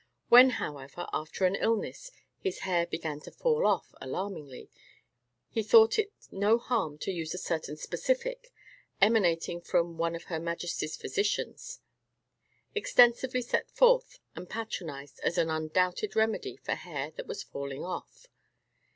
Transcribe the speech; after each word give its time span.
When, 0.29 0.49
however, 0.57 1.05
after 1.13 1.45
an 1.45 1.53
illness, 1.53 2.09
his 2.39 2.61
hair 2.61 2.87
began 2.87 3.19
to 3.19 3.31
fall 3.31 3.67
off 3.67 3.93
alarmingly, 4.01 4.71
he 5.47 5.61
thought 5.61 5.99
it 5.99 6.11
no 6.31 6.57
harm 6.57 6.97
to 7.05 7.11
use 7.11 7.35
a 7.35 7.37
certain 7.37 7.77
specific, 7.77 8.51
emanating 8.99 9.61
from 9.61 9.99
one 9.99 10.15
of 10.15 10.23
her 10.23 10.39
Majesty's 10.39 10.97
physicians; 10.97 11.81
extensively 12.73 13.43
set 13.43 13.69
forth 13.69 14.17
and 14.35 14.49
patronized 14.49 15.19
as 15.23 15.37
an 15.37 15.51
undoubted 15.51 16.15
remedy 16.15 16.57
for 16.57 16.73
hair 16.73 17.11
that 17.11 17.27
was 17.27 17.43
falling 17.43 17.83
off. 17.85 18.25